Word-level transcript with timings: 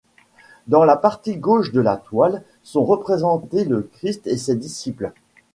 Dans 0.65 0.83
la 0.83 0.97
partie 0.97 1.37
gauche 1.37 1.71
de 1.71 1.79
la 1.79 1.95
toile, 1.95 2.41
sont 2.63 2.83
représentés 2.83 3.65
le 3.65 3.83
Christ 3.83 4.25
et 4.25 4.37
ses 4.37 4.55
disciples. 4.55 5.13